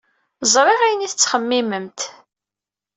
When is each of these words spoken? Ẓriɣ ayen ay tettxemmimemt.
Ẓriɣ 0.53 0.79
ayen 0.81 1.05
ay 1.05 1.11
tettxemmimemt. 1.11 1.99